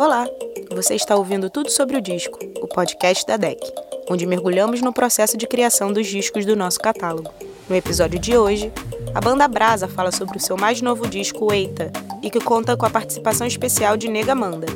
[0.00, 0.26] Olá!
[0.74, 3.60] Você está ouvindo tudo sobre o disco, o podcast da DEC,
[4.08, 7.30] onde mergulhamos no processo de criação dos discos do nosso catálogo.
[7.68, 8.72] No episódio de hoje,
[9.14, 11.92] a banda Brasa fala sobre o seu mais novo disco, Eita,
[12.22, 14.68] e que conta com a participação especial de Nega Manda.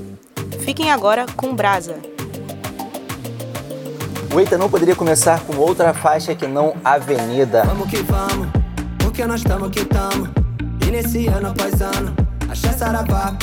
[0.61, 1.97] Fiquem agora com Brasa.
[4.31, 7.65] O Eita não poderia começar com outra faixa que não Avenida.
[7.65, 8.49] Vamos que vamos,
[8.99, 10.29] porque nós estamos que estamos.
[10.87, 12.15] E nesse ano após ano,
[12.47, 13.35] axé saravá.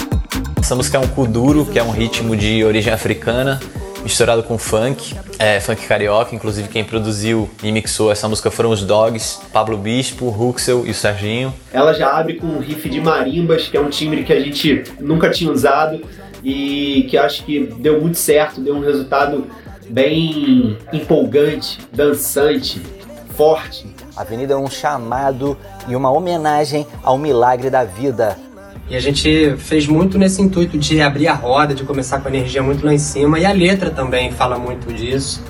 [0.71, 3.59] Essa música é um kuduro, que é um ritmo de origem africana,
[4.03, 6.33] misturado com funk, é, funk carioca.
[6.33, 10.93] Inclusive, quem produziu e mixou essa música foram os Dogs, Pablo Bispo, Ruxel e o
[10.93, 11.53] Serginho.
[11.73, 14.85] Ela já abre com um riff de marimbas, que é um timbre que a gente
[14.97, 16.05] nunca tinha usado
[16.41, 19.47] e que acho que deu muito certo, deu um resultado
[19.89, 22.81] bem empolgante, dançante,
[23.35, 23.93] forte.
[24.15, 28.37] A Avenida é um chamado e uma homenagem ao milagre da vida.
[28.91, 32.31] E a gente fez muito nesse intuito de abrir a roda, de começar com a
[32.31, 33.39] energia muito lá em cima.
[33.39, 35.41] E a letra também fala muito disso,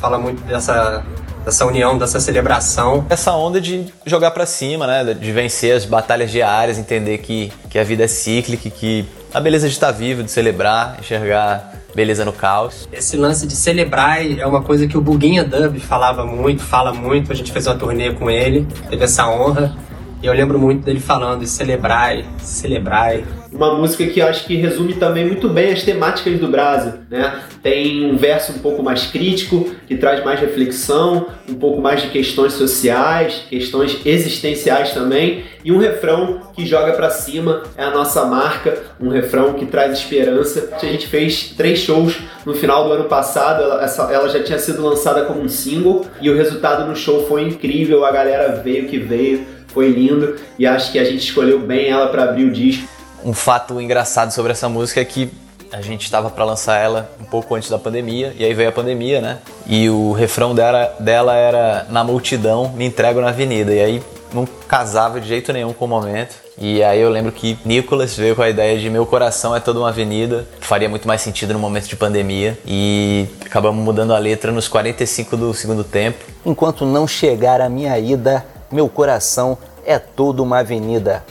[0.00, 1.04] fala muito dessa,
[1.44, 3.04] dessa união, dessa celebração.
[3.10, 5.12] Essa onda de jogar pra cima, né?
[5.12, 9.68] De vencer as batalhas diárias, entender que, que a vida é cíclica, que a beleza
[9.68, 12.88] de estar vivo, de celebrar, enxergar beleza no caos.
[12.90, 17.30] Esse lance de celebrar é uma coisa que o Buguinha Dub falava muito, fala muito.
[17.30, 19.76] A gente fez uma turnê com ele, teve essa honra.
[20.22, 23.24] E eu lembro muito dele falando, celebrai, celebrai.
[23.50, 27.40] Uma música que eu acho que resume também muito bem as temáticas do Brasil, né?
[27.62, 32.08] Tem um verso um pouco mais crítico, que traz mais reflexão, um pouco mais de
[32.08, 38.24] questões sociais, questões existenciais também, e um refrão que joga para cima, é a nossa
[38.26, 40.68] marca, um refrão que traz esperança.
[40.72, 45.24] A gente fez três shows no final do ano passado, ela, já tinha sido lançada
[45.24, 49.59] como um single, e o resultado no show foi incrível, a galera veio que veio,
[49.72, 52.88] foi lindo e acho que a gente escolheu bem ela para abrir o disco.
[53.24, 55.30] Um fato engraçado sobre essa música é que
[55.72, 58.72] a gente estava para lançar ela um pouco antes da pandemia e aí veio a
[58.72, 59.38] pandemia, né?
[59.66, 63.72] E o refrão dela, dela era na multidão, me entrego na avenida.
[63.72, 66.34] E aí não casava de jeito nenhum com o momento.
[66.58, 69.78] E aí eu lembro que Nicolas veio com a ideia de meu coração é toda
[69.78, 74.52] uma avenida, faria muito mais sentido no momento de pandemia e acabamos mudando a letra
[74.52, 76.18] nos 45 do segundo tempo.
[76.44, 81.24] Enquanto não chegar a minha ida, meu coração é toda uma avenida.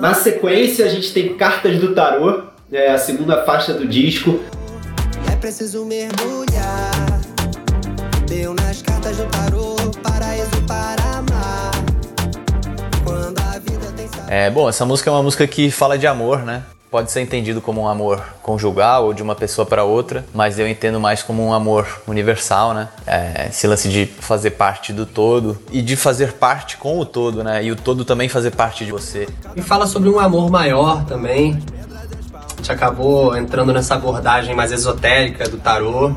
[0.00, 4.40] Na sequência, a gente tem Cartas do Tarô, é a segunda faixa do disco.
[5.30, 6.90] É preciso mergulhar.
[8.28, 9.69] Deu nas cartas do tarô,
[14.32, 16.62] É, bom, essa música é uma música que fala de amor, né?
[16.88, 20.68] Pode ser entendido como um amor conjugal ou de uma pessoa para outra, mas eu
[20.68, 22.88] entendo mais como um amor universal, né?
[23.04, 27.42] É, esse lance de fazer parte do todo e de fazer parte com o todo,
[27.42, 27.64] né?
[27.64, 29.28] E o todo também fazer parte de você.
[29.56, 31.60] E fala sobre um amor maior também.
[32.32, 36.12] A gente acabou entrando nessa abordagem mais esotérica do tarô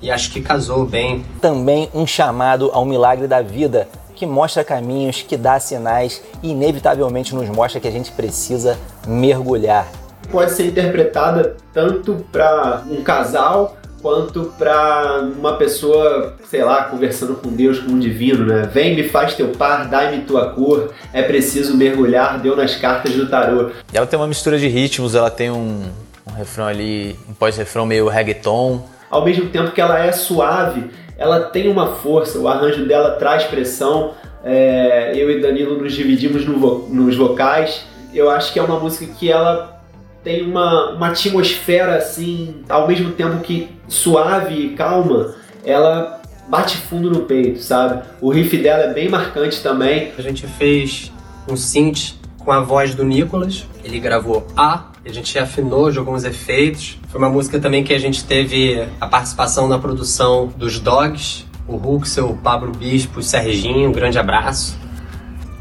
[0.00, 1.24] e acho que casou bem.
[1.40, 7.34] Também um chamado ao milagre da vida, que mostra caminhos, que dá sinais e inevitavelmente
[7.34, 9.86] nos mostra que a gente precisa mergulhar.
[10.32, 17.48] Pode ser interpretada tanto para um casal quanto para uma pessoa, sei lá, conversando com
[17.50, 18.68] Deus, com um divino, né?
[18.72, 23.28] Vem, me faz teu par, dai-me tua cor, é preciso mergulhar, deu nas cartas do
[23.28, 23.70] tarô.
[23.92, 25.84] E ela tem uma mistura de ritmos, ela tem um,
[26.26, 28.82] um refrão ali, um pós-refrão meio reggaeton.
[29.10, 33.44] Ao mesmo tempo que ela é suave, ela tem uma força, o arranjo dela traz
[33.44, 34.12] pressão.
[34.44, 37.84] É, eu e Danilo nos dividimos no vo nos vocais.
[38.14, 39.80] Eu acho que é uma música que ela
[40.22, 45.34] tem uma, uma atmosfera assim, ao mesmo tempo que suave e calma,
[45.64, 48.02] ela bate fundo no peito, sabe?
[48.20, 50.12] O riff dela é bem marcante também.
[50.18, 51.12] A gente fez
[51.48, 53.66] um synth com a voz do Nicolas.
[53.84, 56.98] Ele gravou A, a gente afinou, jogou uns efeitos.
[57.08, 61.76] Foi uma música também que a gente teve a participação na produção dos Dogs, o
[61.76, 64.76] Ruxel, o Pablo Bispo, o Serginho, um grande abraço.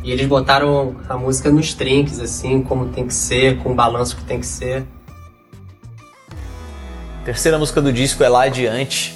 [0.04, 4.16] E eles botaram a música nos trinques, assim, como tem que ser, com o balanço
[4.16, 4.84] que tem que ser.
[7.24, 9.16] Terceira música do disco é Lá de de adiante.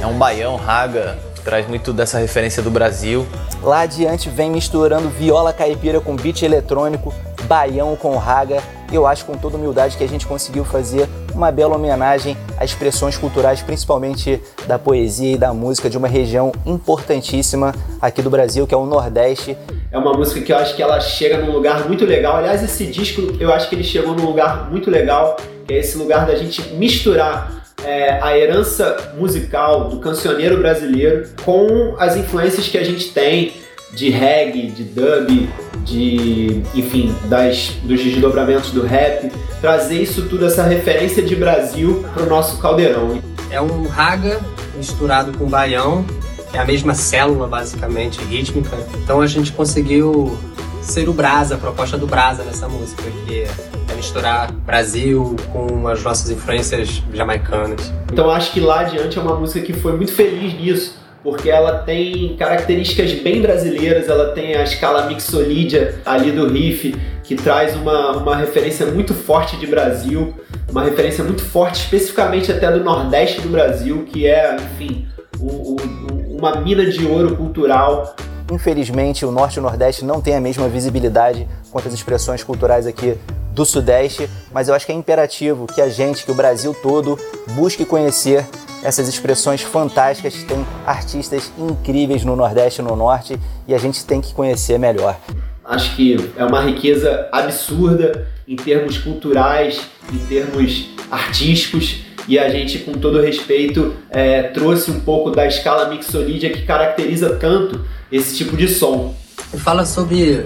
[0.00, 3.26] É um baião, raga, traz muito dessa referência do Brasil.
[3.62, 7.12] Lá adiante vem misturando viola caipira com beat eletrônico,
[7.44, 8.62] baião com raga.
[8.92, 13.16] Eu acho com toda humildade que a gente conseguiu fazer uma bela homenagem às expressões
[13.16, 18.74] culturais, principalmente da poesia e da música de uma região importantíssima aqui do Brasil, que
[18.74, 19.56] é o Nordeste.
[19.90, 22.36] É uma música que eu acho que ela chega num lugar muito legal.
[22.36, 25.36] Aliás, esse disco eu acho que ele chegou num lugar muito legal,
[25.66, 31.94] que é esse lugar da gente misturar é, a herança musical do cancioneiro brasileiro com
[31.98, 33.54] as influências que a gente tem
[33.92, 35.48] de reggae, de dub,
[35.84, 39.30] de, enfim, das, dos desdobramentos do rap,
[39.60, 43.20] trazer isso tudo, essa referência de Brasil para o nosso caldeirão.
[43.50, 44.40] É um raga
[44.76, 46.06] misturado com baião,
[46.54, 48.76] é a mesma célula basicamente rítmica.
[49.02, 50.38] Então a gente conseguiu
[50.82, 56.02] ser o brasa, a proposta do brasa nessa música, que é misturar Brasil com as
[56.02, 57.92] nossas influências jamaicanas.
[58.12, 61.78] Então acho que lá adiante é uma música que foi muito feliz nisso porque ela
[61.78, 68.16] tem características bem brasileiras, ela tem a escala mixolídia ali do riff, que traz uma,
[68.16, 70.34] uma referência muito forte de Brasil,
[70.68, 75.06] uma referência muito forte especificamente até do Nordeste do Brasil, que é, enfim,
[75.38, 78.16] o, o, uma mina de ouro cultural.
[78.50, 82.86] Infelizmente, o Norte e o Nordeste não têm a mesma visibilidade quanto as expressões culturais
[82.86, 83.16] aqui
[83.52, 87.18] do Sudeste, mas eu acho que é imperativo que a gente, que o Brasil todo,
[87.54, 88.46] busque conhecer
[88.82, 90.42] essas expressões fantásticas.
[90.42, 95.16] Tem artistas incríveis no Nordeste e no Norte e a gente tem que conhecer melhor.
[95.64, 99.80] Acho que é uma riqueza absurda em termos culturais,
[100.12, 105.88] em termos artísticos e a gente, com todo respeito, é, trouxe um pouco da escala
[105.88, 107.80] mixolídia que caracteriza tanto
[108.12, 109.14] esse tipo de som.
[109.58, 110.44] Fala sobre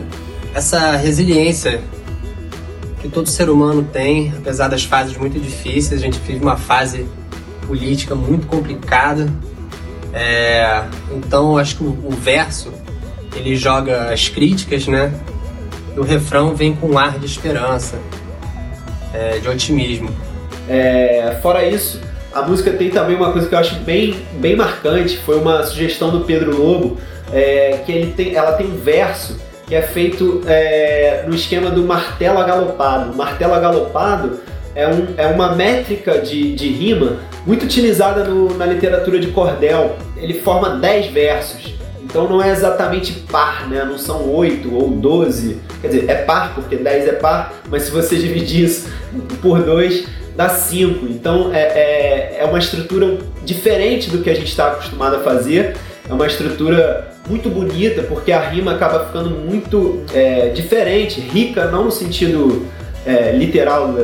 [0.54, 1.82] essa resiliência
[3.02, 6.00] que todo ser humano tem, apesar das fases muito difíceis.
[6.00, 7.06] A gente vive uma fase
[7.66, 9.28] política muito complicada.
[10.12, 10.84] É,
[11.14, 12.72] então acho que o, o, verso
[13.34, 15.12] ele joga as críticas, né?
[15.94, 17.98] E o refrão vem com um ar de esperança,
[19.12, 20.08] é, de otimismo.
[20.68, 22.00] É, fora isso,
[22.32, 25.18] a música tem também uma coisa que eu acho bem, bem marcante.
[25.18, 26.96] Foi uma sugestão do Pedro Lobo,
[27.32, 31.82] é, que ele tem, ela tem um verso que é feito é, no esquema do
[31.82, 33.16] martelo agalopado.
[33.16, 34.40] Martelo agalopado
[34.74, 39.96] é, um, é uma métrica de, de rima muito utilizada no, na literatura de cordel.
[40.16, 41.74] Ele forma 10 versos.
[42.02, 43.84] Então não é exatamente par, né?
[43.84, 45.60] Não são 8 ou 12.
[45.80, 48.88] Quer dizer, é par porque 10 é par, mas se você dividir isso
[49.42, 50.06] por 2,
[50.36, 51.06] dá 5.
[51.06, 55.76] Então é, é, é uma estrutura diferente do que a gente está acostumado a fazer.
[56.08, 61.84] É uma estrutura muito bonita porque a rima acaba ficando muito é, diferente, rica, não
[61.84, 62.66] no sentido
[63.04, 63.94] é, literal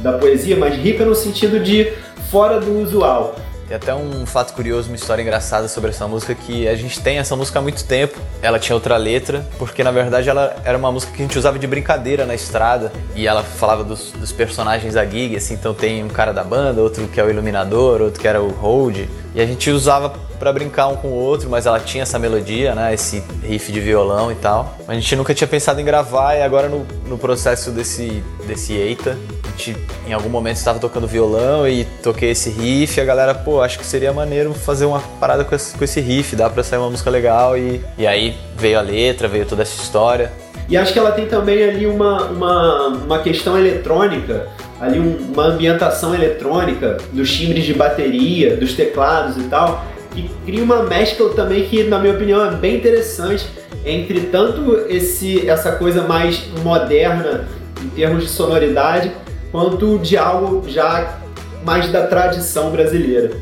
[0.00, 1.92] da poesia, mas rica no sentido de
[2.30, 3.36] fora do usual.
[3.68, 7.18] Tem até um fato curioso, uma história engraçada sobre essa música que a gente tem
[7.18, 8.18] essa música há muito tempo.
[8.40, 11.58] Ela tinha outra letra, porque na verdade ela era uma música que a gente usava
[11.58, 16.02] de brincadeira na estrada e ela falava dos, dos personagens da gig, assim, então tem
[16.02, 19.00] um cara da banda, outro que é o iluminador, outro que era o hold,
[19.34, 22.74] e a gente usava para brincar um com o outro, mas ela tinha essa melodia,
[22.74, 24.76] né, esse riff de violão e tal.
[24.86, 29.16] A gente nunca tinha pensado em gravar e agora no, no processo desse desse Eita,
[29.58, 29.76] gente
[30.06, 33.78] em algum momento estava tocando violão e toquei esse riff, e a galera, pô, acho
[33.78, 36.90] que seria maneiro fazer uma parada com esse, com esse riff, dá pra sair uma
[36.90, 40.32] música legal e, e aí veio a letra, veio toda essa história.
[40.68, 44.48] E acho que ela tem também ali uma, uma, uma questão eletrônica,
[44.80, 49.84] ali um, uma ambientação eletrônica dos timbres de bateria, dos teclados e tal,
[50.22, 53.48] que cria uma mescla também que, na minha opinião, é bem interessante
[53.84, 57.48] entre tanto esse, essa coisa mais moderna
[57.80, 59.14] em termos de sonoridade,
[59.52, 61.18] quanto de algo já
[61.64, 63.40] mais da tradição brasileira.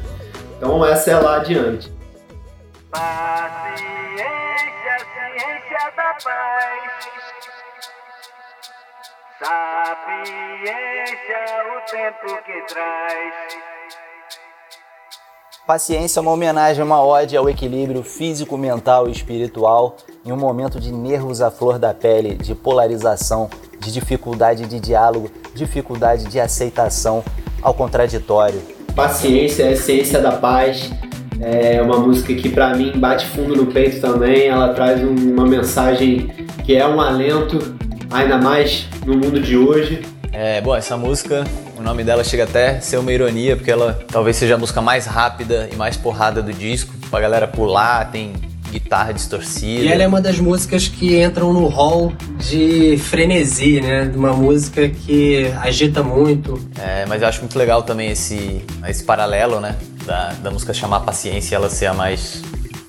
[0.56, 1.90] Então essa é lá adiante.
[2.90, 4.26] Paciência,
[5.14, 7.06] ciência da paz.
[9.38, 10.26] Sapiência,
[11.73, 13.35] o tempo que traz.
[15.66, 20.78] Paciência é uma homenagem, uma ode ao equilíbrio físico, mental e espiritual em um momento
[20.78, 27.25] de nervos à flor da pele, de polarização, de dificuldade de diálogo, dificuldade de aceitação
[27.61, 28.62] ao contraditório.
[28.94, 30.88] Paciência é a essência da paz.
[31.40, 34.46] É uma música que para mim bate fundo no peito também.
[34.46, 36.28] Ela traz uma mensagem
[36.64, 37.75] que é um alento,
[38.08, 40.00] ainda mais no mundo de hoje.
[40.32, 41.44] É, bom, essa música,
[41.87, 45.07] nome dela chega até a ser uma ironia, porque ela talvez seja a música mais
[45.07, 48.35] rápida e mais porrada do disco, pra galera pular, tem
[48.73, 49.85] guitarra distorcida.
[49.85, 54.11] E ela é uma das músicas que entram no hall de frenesi, né?
[54.14, 56.61] Uma música que agita muito.
[56.76, 59.76] É, mas eu acho muito legal também esse, esse paralelo, né?
[60.05, 62.43] Da, da música chamar Paciência e ela ser a mais,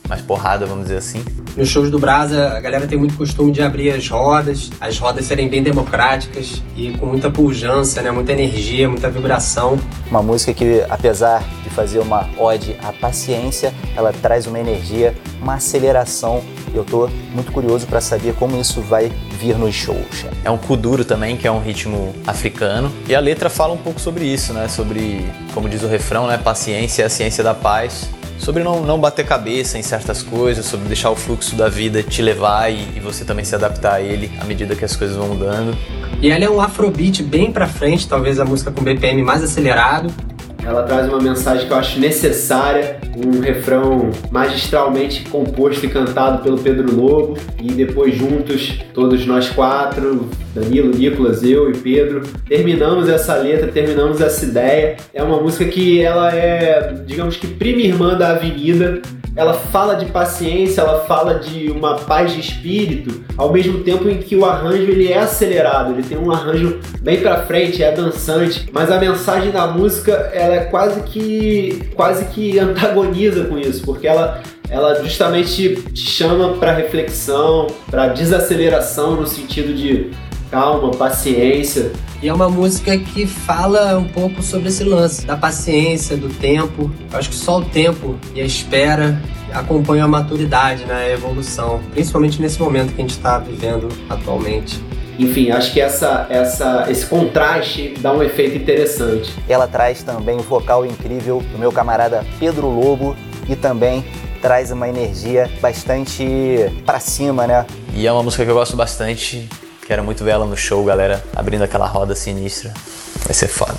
[0.08, 1.24] mais porrada, vamos dizer assim.
[1.56, 5.26] Nos shows do Brasa, a galera tem muito costume de abrir as rodas, as rodas
[5.26, 8.12] serem bem democráticas e com muita pujança, né?
[8.12, 9.80] Muita energia, muita vibração.
[10.10, 15.56] Uma música que, apesar de fazer uma ode à paciência, ela traz uma energia, uma
[15.56, 16.44] aceleração.
[16.76, 20.28] Eu tô muito curioso para saber como isso vai vir nos shows.
[20.46, 22.92] É um kuduro também, que é um ritmo africano.
[23.08, 24.68] E a letra fala um pouco sobre isso, né?
[24.68, 26.38] Sobre, como diz o refrão, né?
[26.38, 30.88] Paciência é a ciência da paz sobre não, não bater cabeça em certas coisas, sobre
[30.88, 34.32] deixar o fluxo da vida te levar e, e, você também se adaptar a ele
[34.40, 35.78] à medida que as coisas vão mudando.
[36.22, 40.12] E ela é um afrobeat bem pra frente, talvez a música com BPM mais acelerado.
[40.68, 46.58] Ela traz uma mensagem que eu acho necessária, um refrão magistralmente composto e cantado pelo
[46.58, 53.36] Pedro Lobo, e depois juntos, todos nós quatro, Danilo, Nicolas, eu e Pedro, terminamos essa
[53.36, 54.98] letra, terminamos essa ideia.
[55.14, 59.02] É uma música que ela é, digamos que prima irmã da Avenida,
[59.38, 64.18] ela fala de paciência, ela fala de uma paz de espírito, ao mesmo tempo em
[64.18, 68.68] que o arranjo ele é acelerado, ele tem um arranjo bem para frente, é dançante,
[68.74, 74.08] mas a mensagem da música ela é quase que quase que antagoniza com isso, porque
[74.08, 80.12] ela ela justamente te chama para reflexão, para desaceleração no sentido de
[80.50, 81.92] calma, paciência.
[82.22, 86.92] E é uma música que fala um pouco sobre esse lance da paciência, do tempo.
[87.12, 89.22] Eu acho que só o tempo e a espera
[89.54, 94.82] acompanham a maturidade, né, a evolução, principalmente nesse momento que a gente está vivendo atualmente.
[95.20, 99.34] Enfim, acho que essa, essa, esse contraste dá um efeito interessante.
[99.50, 103.16] Ela traz também o vocal incrível do meu camarada Pedro Lobo
[103.50, 104.06] e também
[104.42, 106.26] traz uma energia bastante
[106.86, 107.66] para cima, né?
[107.96, 109.50] E é uma música que eu gosto bastante
[109.88, 112.74] Quero muito ver ela no show, galera, abrindo aquela roda sinistra.
[113.24, 113.78] Vai ser foda.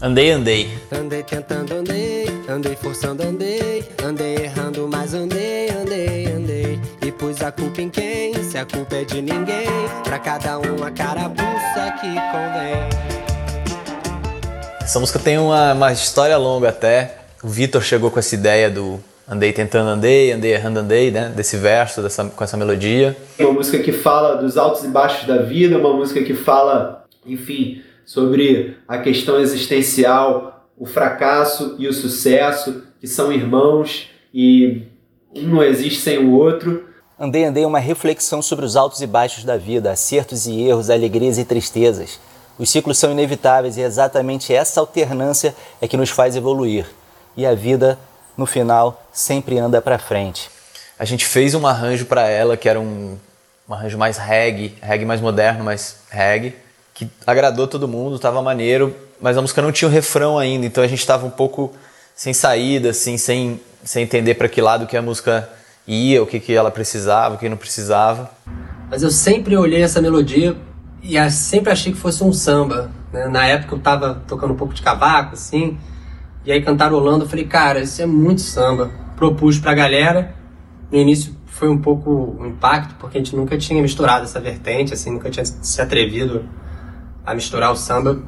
[0.00, 0.78] Andei, andei.
[0.92, 6.80] Andei tentando, andei, andei forçando, andei, andei errando, mas andei, andei, andei.
[7.04, 8.40] E pus a culpa em quem?
[8.44, 9.66] Se a culpa é de ninguém,
[10.04, 12.88] pra cada um a carabuça que convém.
[14.80, 17.16] Essa música tem uma, uma história longa até.
[17.42, 21.32] O Vitor chegou com essa ideia do Andei tentando, andei, andei errando, andei, né?
[21.34, 23.16] Desse verso, dessa, com essa melodia.
[23.38, 27.80] Uma música que fala dos altos e baixos da vida, uma música que fala, enfim,
[28.04, 34.82] sobre a questão existencial, o fracasso e o sucesso, que são irmãos e
[35.34, 36.88] um não existe sem o outro.
[37.18, 41.38] Andei, andei uma reflexão sobre os altos e baixos da vida, acertos e erros, alegrias
[41.38, 42.18] e tristezas.
[42.58, 46.86] Os ciclos são inevitáveis e exatamente essa alternância é que nos faz evoluir.
[47.36, 47.98] E a vida
[48.36, 50.50] no final sempre anda para frente.
[50.98, 53.18] A gente fez um arranjo para ela que era um,
[53.68, 56.54] um, arranjo mais reggae, reggae mais moderno, mas reggae,
[56.94, 60.82] que agradou todo mundo, tava maneiro, mas a música não tinha o refrão ainda, então
[60.84, 61.72] a gente tava um pouco
[62.14, 65.48] sem saída, assim, sem, sem entender para que lado que a música
[65.86, 68.30] ia, o que, que ela precisava, o que não precisava.
[68.90, 70.56] Mas eu sempre olhei essa melodia
[71.02, 72.90] e sempre achei que fosse um samba.
[73.12, 73.26] Né?
[73.26, 75.78] Na época eu tava tocando um pouco de cavaco, assim,
[76.44, 78.90] e aí cantarolando, eu falei, cara, isso é muito samba.
[79.16, 80.34] Propus pra galera.
[80.90, 84.92] No início foi um pouco um impacto, porque a gente nunca tinha misturado essa vertente,
[84.92, 86.44] assim, nunca tinha se atrevido
[87.24, 88.20] a misturar o samba.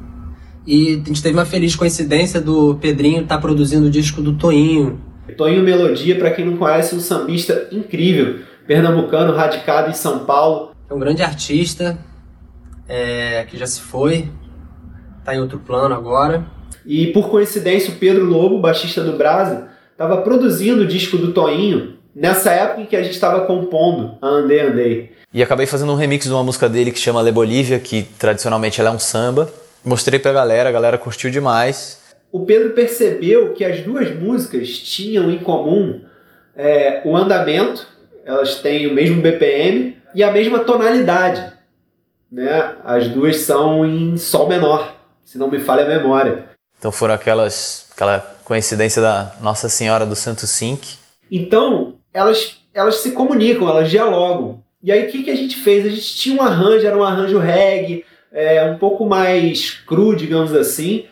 [0.65, 4.33] E a gente teve uma feliz coincidência do Pedrinho estar tá produzindo o disco do
[4.33, 4.99] Toinho.
[5.37, 10.71] Toinho Melodia, para quem não conhece, um sambista incrível, pernambucano, radicado em São Paulo.
[10.89, 11.97] É um grande artista,
[12.87, 14.29] é, que já se foi,
[15.19, 16.45] está em outro plano agora.
[16.85, 21.95] E por coincidência, o Pedro Lobo, baixista do Brasa, estava produzindo o disco do Toinho
[22.15, 25.11] nessa época em que a gente estava compondo a Andei Andei.
[25.33, 28.79] E acabei fazendo um remix de uma música dele que chama Le Bolívia, que tradicionalmente
[28.79, 29.51] ela é um samba.
[29.83, 32.01] Mostrei pra galera, a galera curtiu demais.
[32.31, 36.01] O Pedro percebeu que as duas músicas tinham em comum
[36.55, 37.87] é, o andamento,
[38.25, 41.53] elas têm o mesmo BPM e a mesma tonalidade.
[42.31, 42.75] Né?
[42.83, 46.54] As duas são em Sol menor, se não me falha a memória.
[46.85, 50.97] Então foram aquelas aquela coincidência da Nossa Senhora do Santo Sync.
[51.31, 54.61] Então, elas elas se comunicam, elas dialogam.
[54.83, 55.83] E aí o que, que a gente fez?
[55.83, 60.53] A gente tinha um arranjo, era um arranjo reggae, é, um pouco mais cru, digamos
[60.53, 61.05] assim.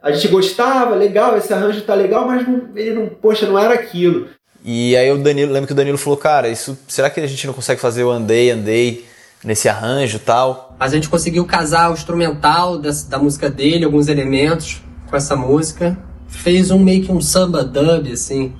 [0.00, 3.74] A gente gostava, legal, esse arranjo tá legal, mas não, ele não, poxa, não era
[3.74, 4.28] aquilo.
[4.64, 7.48] E aí o Danilo, lembro que o Danilo falou, cara, isso, será que a gente
[7.48, 9.04] não consegue fazer o andei, andei
[9.42, 10.76] nesse arranjo tal?
[10.78, 15.36] Mas a gente conseguiu casar o instrumental da, da música dele, alguns elementos, com essa
[15.36, 15.96] música.
[16.28, 18.54] Fez um meio que um samba dub, assim,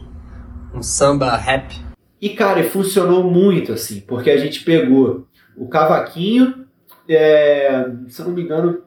[0.75, 1.75] um samba rap.
[2.21, 5.26] E cara, funcionou muito assim, porque a gente pegou
[5.57, 6.67] o cavaquinho,
[7.09, 8.83] é, se eu não me engano,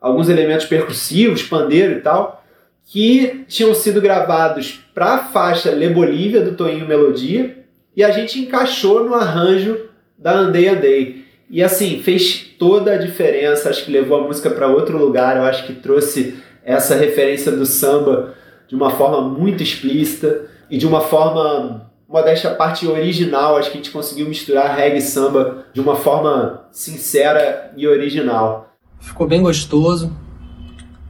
[0.00, 2.44] alguns elementos percussivos, pandeiro e tal,
[2.84, 7.64] que tinham sido gravados para a faixa Le Bolívia do Toninho Melodia,
[7.96, 11.24] e a gente encaixou no arranjo da Andei Andei.
[11.50, 15.44] E assim, fez toda a diferença, acho que levou a música para outro lugar, eu
[15.44, 18.34] acho que trouxe essa referência do samba
[18.68, 23.56] de uma forma muito explícita e de uma forma, modéstia parte original.
[23.56, 28.76] Acho que a gente conseguiu misturar reggae e samba de uma forma sincera e original.
[29.00, 30.14] Ficou bem gostoso.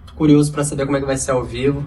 [0.07, 1.85] Tô curioso para saber como é que vai ser ao vivo.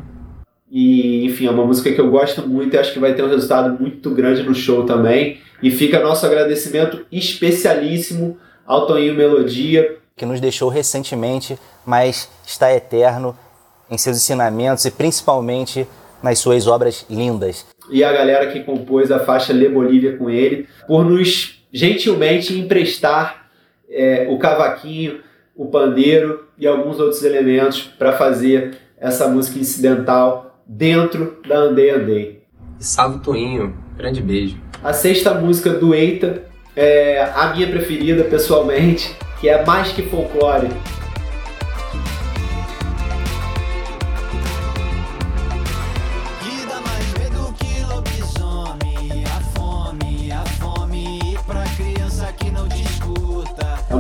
[0.70, 3.30] E, enfim, é uma música que eu gosto muito e acho que vai ter um
[3.30, 5.40] resultado muito grande no show também.
[5.64, 9.98] E fica nosso agradecimento especialíssimo ao Toninho Melodia.
[10.18, 13.34] Que nos deixou recentemente, mas está eterno
[13.92, 15.86] em seus ensinamentos e principalmente
[16.24, 17.66] nas suas obras lindas.
[17.90, 23.50] E a galera que compôs a faixa Le Bolívia com ele, por nos gentilmente emprestar
[23.90, 25.20] é, o cavaquinho,
[25.56, 32.44] o pandeiro e alguns outros elementos para fazer essa música incidental dentro da Andei Andei.
[32.80, 34.58] E salve Toinho, grande beijo.
[34.84, 36.44] A sexta música do Eita
[36.76, 40.70] é a minha preferida pessoalmente, que é Mais Que Folclore.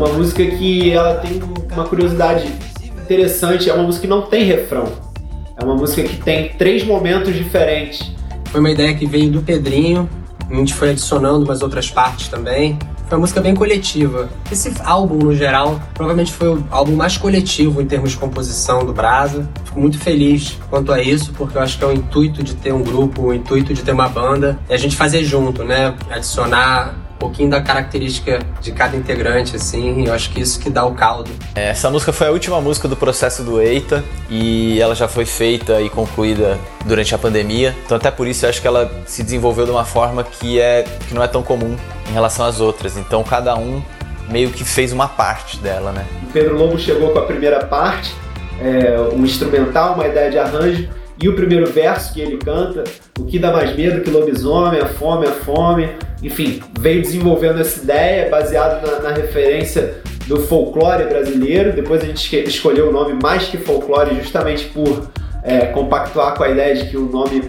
[0.01, 1.39] Uma música que ela tem
[1.71, 2.51] uma curiosidade
[2.83, 4.91] interessante, é uma música que não tem refrão.
[5.55, 8.11] É uma música que tem três momentos diferentes.
[8.45, 10.09] Foi uma ideia que veio do Pedrinho,
[10.49, 12.79] a gente foi adicionando umas outras partes também.
[13.07, 14.27] Foi uma música bem coletiva.
[14.51, 18.93] Esse álbum, no geral, provavelmente foi o álbum mais coletivo em termos de composição do
[18.93, 19.47] Brasa.
[19.65, 22.73] Fico muito feliz quanto a isso, porque eu acho que é o intuito de ter
[22.73, 25.93] um grupo, o intuito de ter uma banda, é a gente fazer junto, né?
[26.09, 30.95] Adicionar pouquinho da característica de cada integrante, assim, eu acho que isso que dá o
[30.95, 31.29] caldo.
[31.53, 35.23] É, essa música foi a última música do processo do Eita e ela já foi
[35.23, 39.21] feita e concluída durante a pandemia, então até por isso eu acho que ela se
[39.21, 41.77] desenvolveu de uma forma que, é, que não é tão comum
[42.09, 43.83] em relação às outras, então cada um
[44.27, 46.05] meio que fez uma parte dela, né?
[46.23, 48.15] O Pedro Lobo chegou com a primeira parte,
[48.59, 50.89] é, um instrumental, uma ideia de arranjo,
[51.21, 52.83] e o primeiro verso que ele canta,
[53.19, 55.87] o que dá mais medo que lobisomem, a fome, a fome,
[56.21, 61.73] enfim, veio desenvolvendo essa ideia baseado na, na referência do folclore brasileiro.
[61.73, 65.09] Depois a gente escolheu o nome mais que folclore justamente por
[65.43, 67.41] é, compactuar com a ideia de que o nome,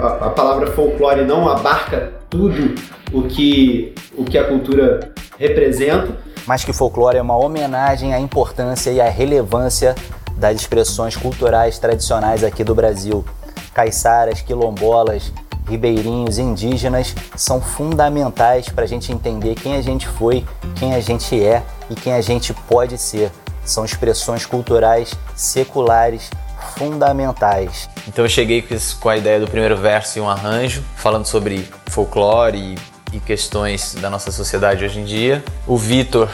[0.00, 2.74] a, a palavra folclore não abarca tudo
[3.12, 6.08] o que, o que a cultura representa.
[6.46, 9.94] Mais que folclore é uma homenagem à importância e à relevância
[10.36, 13.24] das expressões culturais tradicionais aqui do Brasil.
[13.72, 15.32] Caiçaras, quilombolas,
[15.68, 20.44] ribeirinhos, indígenas são fundamentais para a gente entender quem a gente foi,
[20.76, 23.30] quem a gente é e quem a gente pode ser.
[23.64, 26.30] São expressões culturais seculares
[26.76, 27.88] fundamentais.
[28.08, 28.64] Então eu cheguei
[29.00, 32.76] com a ideia do primeiro verso e um arranjo, falando sobre folclore
[33.12, 35.44] e, questões da nossa sociedade hoje em dia.
[35.66, 36.28] O Vitor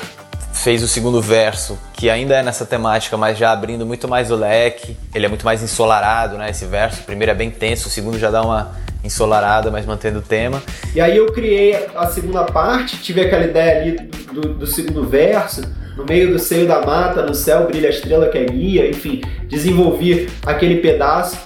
[0.53, 4.37] fez o segundo verso, que ainda é nessa temática, mas já abrindo muito mais o
[4.37, 4.97] leque.
[5.15, 6.51] Ele é muito mais ensolarado, né?
[6.51, 7.01] Esse verso.
[7.01, 8.77] O primeiro é bem tenso, o segundo já dá uma
[9.09, 10.63] ensolarada, mas mantendo o tema.
[10.95, 15.05] E aí eu criei a segunda parte, tive aquela ideia ali do, do, do segundo
[15.05, 15.63] verso.
[15.97, 19.21] No meio do seio da mata, no céu brilha a estrela que é guia, enfim,
[19.49, 21.37] desenvolvi aquele pedaço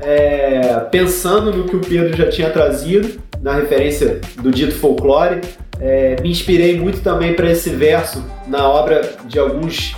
[0.00, 5.40] é, pensando no que o Pedro já tinha trazido, na referência do dito folclore,
[5.80, 9.94] é, me inspirei muito também para esse verso na obra de alguns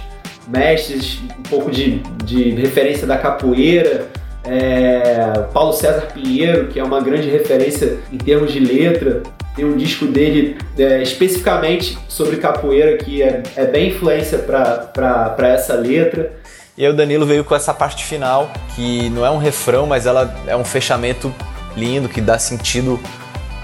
[0.49, 4.07] mestres, um pouco de, de referência da capoeira.
[4.51, 9.23] É, Paulo César Pinheiro, que é uma grande referência em termos de letra,
[9.55, 15.75] tem um disco dele é, especificamente sobre capoeira que é, é bem influência para essa
[15.75, 16.33] letra.
[16.77, 20.05] E aí o Danilo veio com essa parte final, que não é um refrão, mas
[20.05, 21.33] ela é um fechamento
[21.77, 22.99] lindo, que dá sentido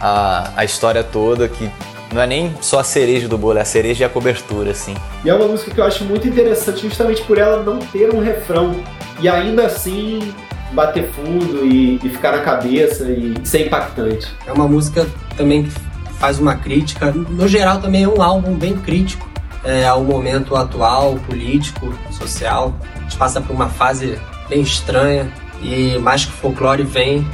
[0.00, 1.68] à, à história toda, que
[2.12, 4.94] não é nem só a cereja do bolo, é a cereja e a cobertura, assim.
[5.24, 8.20] E é uma música que eu acho muito interessante justamente por ela não ter um
[8.20, 8.76] refrão.
[9.18, 10.34] E ainda assim
[10.72, 14.28] bater fundo e, e ficar na cabeça e ser impactante.
[14.46, 15.70] É uma música também que
[16.18, 17.12] faz uma crítica.
[17.12, 19.28] No geral também é um álbum bem crítico
[19.64, 22.74] é, ao momento atual, político, social.
[22.94, 25.30] A gente passa por uma fase bem estranha
[25.62, 27.26] e mais que folclore vem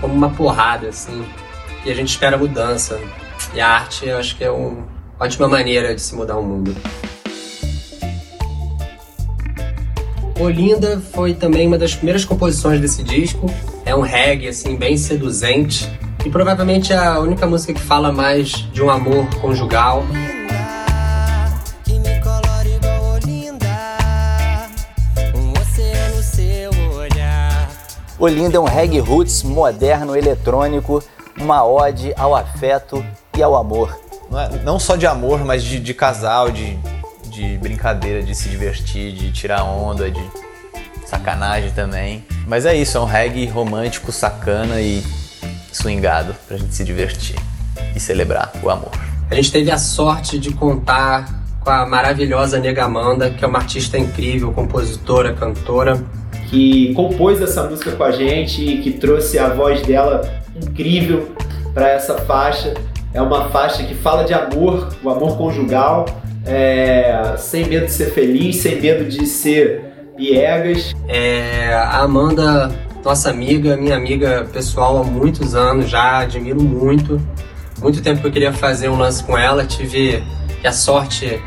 [0.00, 1.24] como uma porrada, assim.
[1.84, 3.00] E a gente espera mudança.
[3.54, 4.84] E a arte, eu acho que é uma
[5.18, 6.74] ótima maneira de se mudar o mundo.
[10.42, 13.46] Olinda foi também uma das primeiras composições desse disco.
[13.84, 15.88] É um reggae assim bem seduzente
[16.26, 20.04] e provavelmente é a única música que fala mais de um amor conjugal.
[28.18, 31.02] Olinda é um reggae roots moderno eletrônico,
[31.40, 33.04] uma ode ao afeto
[33.36, 33.96] e ao amor.
[34.28, 36.76] Não, é, não só de amor, mas de, de casal, de,
[37.32, 40.22] de brincadeira, de se divertir, de tirar onda, de
[41.06, 42.24] sacanagem também.
[42.46, 45.02] Mas é isso, é um reggae romântico, sacana e
[45.72, 47.36] swingado pra gente se divertir
[47.96, 48.90] e celebrar o amor.
[49.30, 53.58] A gente teve a sorte de contar com a maravilhosa Nega Amanda, que é uma
[53.58, 56.02] artista incrível, compositora, cantora.
[56.50, 60.20] Que compôs essa música com a gente e que trouxe a voz dela
[60.54, 61.34] incrível
[61.72, 62.74] para essa faixa.
[63.14, 66.04] É uma faixa que fala de amor, o amor conjugal,
[66.46, 69.82] é, sem medo de ser feliz, sem medo de ser
[70.16, 70.94] piegas.
[71.08, 72.70] É, a Amanda,
[73.04, 77.20] nossa amiga, minha amiga pessoal há muitos anos já, admiro muito.
[77.80, 80.22] Muito tempo que eu queria fazer um lance com ela, tive
[80.64, 81.42] a sorte,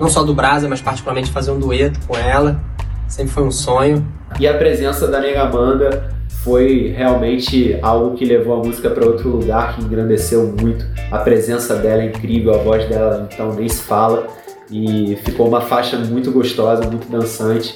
[0.00, 2.60] não só do Brasa, mas particularmente fazer um dueto com ela.
[3.06, 4.06] Sempre foi um sonho.
[4.40, 6.13] E a presença da Nega Amanda
[6.44, 10.86] foi realmente algo que levou a música para outro lugar, que engrandeceu muito.
[11.10, 14.26] A presença dela é incrível, a voz dela então nem se fala.
[14.70, 17.74] E ficou uma faixa muito gostosa, muito dançante.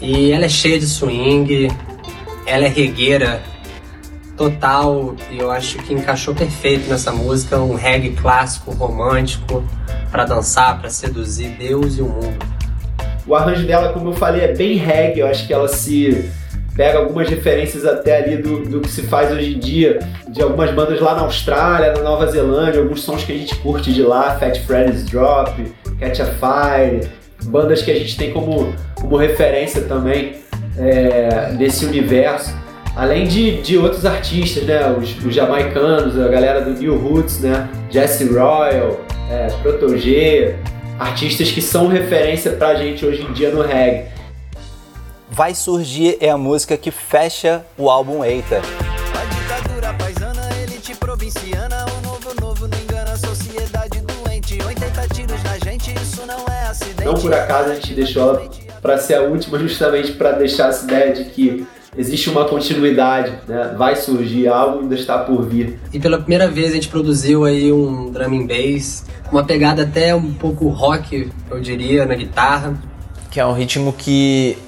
[0.00, 1.68] E ela é cheia de swing,
[2.46, 3.40] ela é regueira
[4.36, 9.64] total e eu acho que encaixou perfeito nessa música, um reggae clássico, romântico,
[10.10, 12.38] para dançar, para seduzir Deus e o mundo.
[13.26, 16.30] O arranjo dela, como eu falei, é bem reggae, eu acho que ela se
[16.74, 20.70] pega algumas referências até ali do, do que se faz hoje em dia, de algumas
[20.72, 24.36] bandas lá na Austrália, na Nova Zelândia, alguns sons que a gente curte de lá,
[24.38, 25.52] Fat Freddy's Drop,
[25.98, 27.08] Catch a Fire,
[27.44, 30.36] bandas que a gente tem como, como referência também
[30.78, 32.54] é, nesse universo.
[32.96, 34.94] Além de, de outros artistas, né?
[34.98, 37.68] Os, os jamaicanos, a galera do New Roots, né?
[37.88, 40.56] Jesse Royal, é, Protogé,
[40.98, 44.06] artistas que são referência pra gente hoje em dia no reggae.
[45.32, 48.58] Vai Surgir é a música que fecha o álbum Eita.
[48.58, 54.58] A ditadura paisana, elite provinciana, o novo novo não engana a sociedade doente.
[54.60, 57.04] 80 tiros na gente, isso não é acidente.
[57.04, 58.50] Não por acaso a gente deixou ela
[58.82, 61.64] para ser a última, justamente para deixar essa ideia de que
[61.96, 63.72] existe uma continuidade, né?
[63.78, 65.78] vai surgir algo ainda está por vir.
[65.92, 70.12] E pela primeira vez a gente produziu aí um drum and bass, uma pegada até
[70.12, 72.76] um pouco rock, eu diria, na guitarra.
[73.30, 74.58] Que é um ritmo que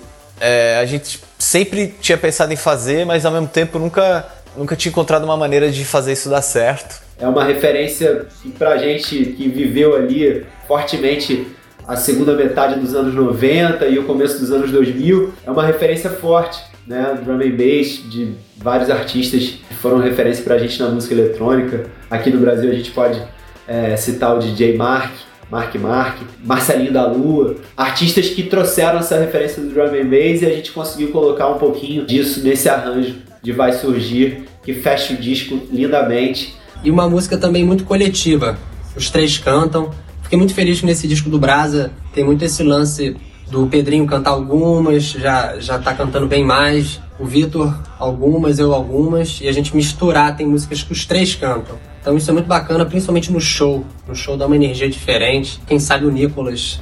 [0.42, 4.26] é, a gente sempre tinha pensado em fazer, mas ao mesmo tempo nunca,
[4.56, 7.00] nunca tinha encontrado uma maneira de fazer isso dar certo.
[7.16, 8.26] É uma referência
[8.58, 11.46] pra gente que viveu ali fortemente
[11.86, 16.10] a segunda metade dos anos 90 e o começo dos anos 2000, é uma referência
[16.10, 17.18] forte, né?
[17.24, 21.86] Drum and bass de vários artistas que foram referência pra gente na música eletrônica.
[22.10, 23.20] Aqui no Brasil a gente pode
[23.68, 25.12] é, citar o DJ Mark,
[25.52, 30.46] Mark Mark, Marcelinho da Lua, artistas que trouxeram essa referência do drum and bass e
[30.46, 35.16] a gente conseguiu colocar um pouquinho disso nesse arranjo de Vai Surgir, que fecha o
[35.18, 36.54] disco lindamente.
[36.82, 38.56] E uma música também muito coletiva.
[38.96, 39.90] Os três cantam.
[40.22, 43.14] Fiquei muito feliz que nesse disco do Brasa tem muito esse lance
[43.50, 46.98] do Pedrinho cantar algumas, já, já tá cantando bem mais.
[47.20, 49.38] O Vitor algumas, eu algumas.
[49.42, 51.76] E a gente misturar, tem músicas que os três cantam.
[52.02, 53.86] Então isso é muito bacana, principalmente no show.
[54.08, 55.60] No show dá uma energia diferente.
[55.68, 56.80] Quem sabe o Nicolas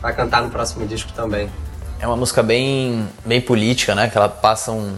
[0.00, 1.50] vai cantar no próximo disco também.
[2.00, 4.08] É uma música bem, bem política, né?
[4.08, 4.96] Que ela passa um,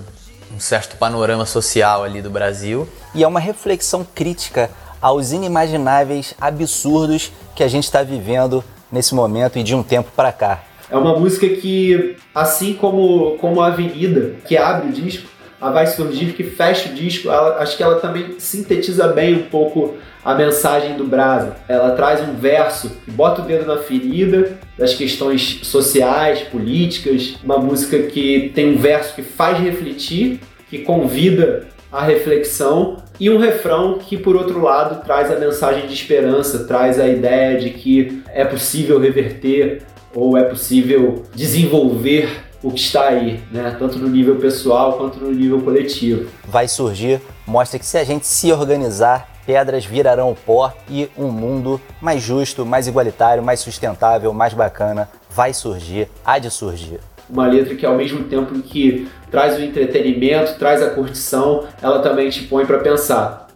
[0.55, 2.89] um certo panorama social ali do Brasil.
[3.13, 4.71] E é uma reflexão crítica
[5.03, 10.31] aos inimagináveis absurdos que a gente está vivendo nesse momento e de um tempo para
[10.31, 10.63] cá.
[10.89, 15.29] É uma música que, assim como, como a Avenida, que abre o disco,
[15.65, 19.43] a Vai Surgir, que fecha o disco, ela, acho que ela também sintetiza bem um
[19.45, 21.57] pouco a mensagem do Brasa.
[21.67, 27.57] Ela traz um verso que bota o dedo na ferida das questões sociais, políticas, uma
[27.57, 33.99] música que tem um verso que faz refletir, que convida à reflexão e um refrão
[33.99, 38.45] que, por outro lado, traz a mensagem de esperança, traz a ideia de que é
[38.45, 39.81] possível reverter
[40.15, 43.77] ou é possível desenvolver o que está aí, né?
[43.79, 46.31] tanto no nível pessoal quanto no nível coletivo.
[46.49, 51.79] Vai surgir, mostra que se a gente se organizar, pedras virarão pó e um mundo
[52.01, 57.01] mais justo, mais igualitário, mais sustentável, mais bacana vai surgir, há de surgir.
[57.29, 62.31] Uma letra que ao mesmo tempo que traz o entretenimento, traz a curtição, ela também
[62.31, 63.49] te põe para pensar.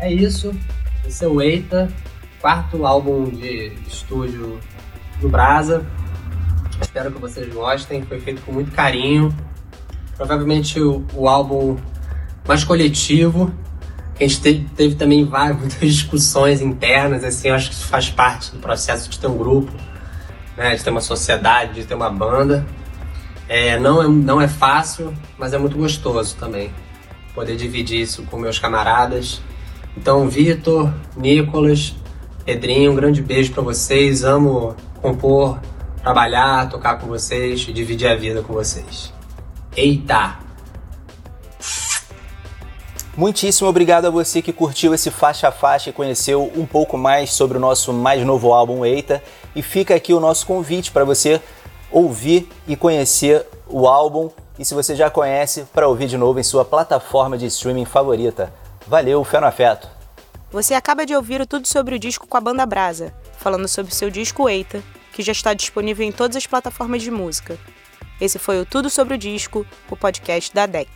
[0.00, 0.52] É isso.
[1.06, 1.88] Esse é o Eita,
[2.40, 4.58] quarto álbum de estúdio
[5.20, 5.84] do Brasa.
[6.80, 8.02] Espero que vocês gostem.
[8.02, 9.34] Foi feito com muito carinho.
[10.16, 11.76] Provavelmente o, o álbum
[12.46, 13.52] mais coletivo.
[14.18, 17.24] A gente teve, teve também várias, muitas discussões internas.
[17.24, 19.72] Assim, eu acho que isso faz parte do processo de ter um grupo,
[20.56, 22.66] né, de ter uma sociedade, de ter uma banda.
[23.48, 26.70] É, não, é, não é fácil, mas é muito gostoso também
[27.34, 29.40] poder dividir isso com meus camaradas.
[29.96, 31.94] Então, Vitor, Nicolas,
[32.44, 34.22] Pedrinho, um grande beijo para vocês.
[34.22, 35.58] Amo compor
[36.02, 39.12] trabalhar, tocar com vocês e dividir a vida com vocês.
[39.76, 40.38] Eita!
[43.16, 47.32] Muitíssimo obrigado a você que curtiu esse faixa a faixa e conheceu um pouco mais
[47.32, 49.22] sobre o nosso mais novo álbum Eita.
[49.54, 51.40] E fica aqui o nosso convite para você
[51.90, 56.42] ouvir e conhecer o álbum e se você já conhece, para ouvir de novo em
[56.42, 58.52] sua plataforma de streaming favorita.
[58.86, 59.88] Valeu, fé no afeto!
[60.50, 63.94] Você acaba de ouvir o Tudo Sobre o Disco com a Banda Brasa, falando sobre
[63.94, 64.82] seu disco Eita,
[65.20, 67.58] que já está disponível em todas as plataformas de música.
[68.18, 70.88] Esse foi o Tudo Sobre o Disco, o podcast da DEC.